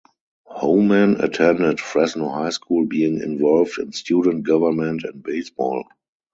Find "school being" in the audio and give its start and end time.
2.49-3.21